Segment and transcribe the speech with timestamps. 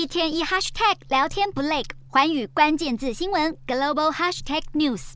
[0.00, 5.12] 一天一 hashtag 聊天不累，环宇关键字新闻 global hashtag news。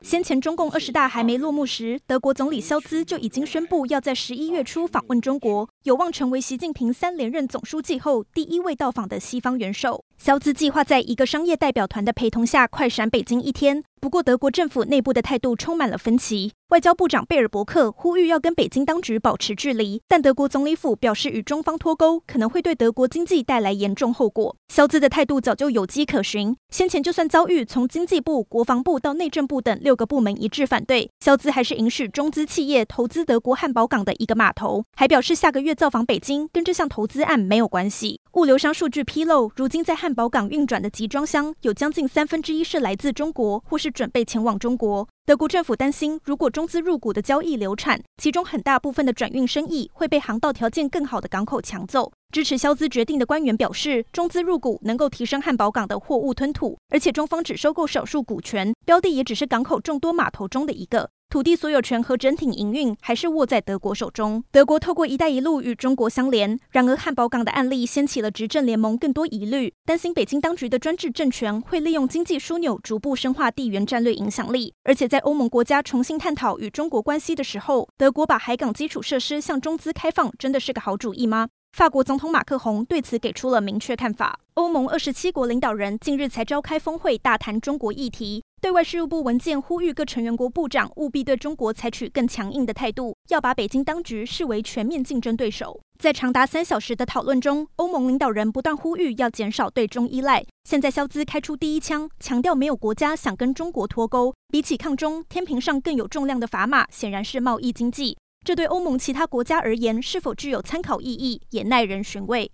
[0.00, 10.04] 先前中共二十大还没落幕时，德国总理肖兹就已经宣布要在十一月初访问中国，有望成为习近平三连任总书记后第一位到访的西方元首。
[10.16, 13.82] 肖兹计划在一个商业代表团的陪同下快闪北京一天。
[14.00, 16.52] 不过，德国政府内部的态度充满了分歧。
[16.70, 24.56] 外交部长贝尔伯克呼吁要跟北京当局保持距离，但德国总理府表示与中方脱钩可能会对德国经济带来严重后果。
[24.68, 38.20] 肖兹的态度早就有迹可循，先前就算遭遇从经济部、国防部到内政部等六个部门一致反对，肖兹还是允许中资企业投资德国汉堡港的一个码头，还表示下个月造访北京跟这项投资案没有关系。
[38.34, 45.06] 物流商数据披露，如今在汉堡港运转的集装箱有将近三分之一是来自中国或是准备前往中国。
[45.24, 52.10] 德国政府担心，如果中资入股的交易流产，其中很大部分的转运生意会被航道条件更好的港口抢走。
[52.32, 61.10] 支持消资决定的官员表示，中资入股能够提升汉堡港的货物吞吐，而且中方只收购少数股权，标的也只是港口众多码头中的一个。
[61.32, 64.44] 土地所有权和整体营运还是握在德国手中。
[64.52, 74.74] 德国透过“一带一路”与中国相连，然而汉堡港的案例掀起了执政联盟更多疑虑，担心北京当局的专制政权会利用经济枢纽逐步深化地缘战略影响力。
[74.84, 81.48] 而且在欧盟国家重新探讨与中国关系的时候，德国把海港基础设施向中资开放，真的是个好主意吗？
[81.72, 84.38] 法国总统马克宏对此给出了明确看法。
[84.52, 88.44] 欧盟二十七国领导人近日才召开峰会，大谈中国议题。
[88.62, 95.80] 对外事务部文件呼吁各成员国部长务必对中国采取更强硬的态度，要把北京当局视为全面竞争对手。
[95.98, 100.44] 在长达三小时的讨论中，欧盟领导人不断呼吁要减少对中依赖。
[100.62, 104.32] 现在肖兹开出第一枪，强调没有国家想跟中国脱钩。
[104.52, 108.16] 比起抗中，天平上更有重量的砝码显然是贸易经济。
[108.46, 112.48] 这对欧盟其他国家而言是否具有参考意义，也耐人寻味。